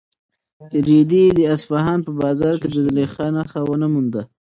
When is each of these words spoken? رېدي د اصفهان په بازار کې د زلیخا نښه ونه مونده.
رېدي 0.87 1.23
د 1.37 1.39
اصفهان 1.53 1.99
په 2.07 2.11
بازار 2.21 2.53
کې 2.61 2.67
د 2.71 2.75
زلیخا 2.85 3.27
نښه 3.35 3.59
ونه 3.65 3.87
مونده. 3.93 4.21